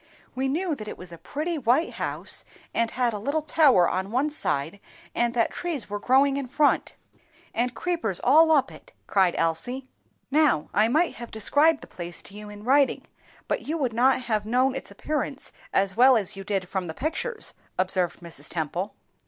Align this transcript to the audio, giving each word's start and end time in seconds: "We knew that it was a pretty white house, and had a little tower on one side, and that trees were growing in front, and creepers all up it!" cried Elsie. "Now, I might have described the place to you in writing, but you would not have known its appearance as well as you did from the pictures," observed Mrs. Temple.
"We 0.33 0.47
knew 0.47 0.73
that 0.73 0.87
it 0.87 0.97
was 0.97 1.11
a 1.11 1.19
pretty 1.19 1.59
white 1.59 1.91
house, 1.91 2.43
and 2.73 2.89
had 2.89 3.13
a 3.13 3.19
little 3.19 3.43
tower 3.43 3.87
on 3.87 4.09
one 4.09 4.31
side, 4.31 4.79
and 5.13 5.35
that 5.35 5.51
trees 5.51 5.91
were 5.91 5.99
growing 5.99 6.37
in 6.37 6.47
front, 6.47 6.95
and 7.53 7.75
creepers 7.75 8.19
all 8.23 8.51
up 8.51 8.71
it!" 8.71 8.93
cried 9.05 9.35
Elsie. 9.37 9.87
"Now, 10.31 10.71
I 10.73 10.87
might 10.87 11.17
have 11.17 11.29
described 11.29 11.81
the 11.83 11.87
place 11.87 12.23
to 12.23 12.33
you 12.33 12.49
in 12.49 12.63
writing, 12.63 13.05
but 13.47 13.67
you 13.67 13.77
would 13.77 13.93
not 13.93 14.23
have 14.23 14.43
known 14.43 14.73
its 14.73 14.89
appearance 14.89 15.51
as 15.71 15.95
well 15.95 16.17
as 16.17 16.35
you 16.35 16.43
did 16.43 16.67
from 16.67 16.87
the 16.87 16.95
pictures," 16.95 17.53
observed 17.77 18.21
Mrs. 18.21 18.49
Temple. 18.49 18.95